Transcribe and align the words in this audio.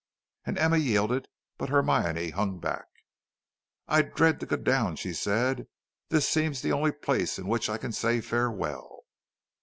And 0.45 0.57
Emma 0.57 0.77
yielded; 0.77 1.27
but 1.59 1.69
Hermione 1.69 2.31
hung 2.31 2.57
back. 2.59 2.87
"I 3.87 4.01
dread 4.01 4.39
to 4.39 4.47
go 4.47 4.55
down," 4.55 4.97
said 4.97 5.57
she; 5.59 5.63
"this 6.09 6.27
seems 6.27 6.63
the 6.63 6.71
only 6.71 6.91
place 6.91 7.37
in 7.37 7.45
which 7.47 7.69
I 7.69 7.77
can 7.77 7.91
say 7.91 8.19
farewell." 8.19 9.01